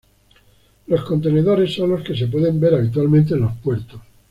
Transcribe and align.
Los 0.87 1.03
contenedores 1.03 1.75
son 1.75 1.91
los 1.91 2.01
que 2.01 2.17
se 2.17 2.25
pueden 2.25 2.59
ver 2.59 2.73
habitualmente 2.73 3.35
en 3.35 3.41
los 3.41 3.53
puertos. 3.57 4.01